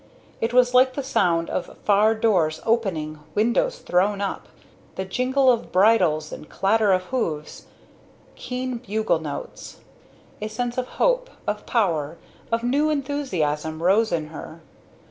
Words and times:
It 0.41 0.51
was 0.51 0.73
like 0.73 0.93
the 0.95 1.03
sound 1.03 1.47
of 1.51 1.77
far 1.83 2.15
doors 2.15 2.59
opening, 2.65 3.19
windows 3.35 3.77
thrown 3.77 4.19
up, 4.19 4.47
the 4.95 5.05
jingle 5.05 5.51
of 5.51 5.71
bridles 5.71 6.31
and 6.31 6.49
clatter 6.49 6.91
of 6.91 7.03
hoofs, 7.13 7.67
keen 8.33 8.77
bugle 8.79 9.19
notes. 9.19 9.77
A 10.41 10.47
sense 10.47 10.79
of 10.79 10.87
hope, 10.97 11.29
of 11.45 11.67
power, 11.67 12.17
of 12.51 12.63
new 12.63 12.89
enthusiasm, 12.89 13.83
rose 13.83 14.11
in 14.11 14.29
her. 14.29 14.61